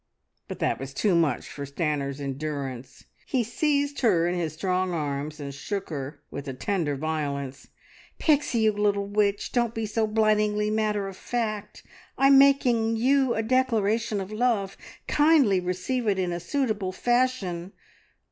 [0.47, 5.39] But that was too much for Stanor's endurance; he seized her in his strong arms
[5.39, 7.67] and shook her with a tender violence.
[8.17, 11.83] "Pixie, you little witch, don't be so blightingly matter of fact!
[12.17, 14.75] I'm making you a declaration of love.
[15.07, 17.71] Kindly receive it in a suitable fashion.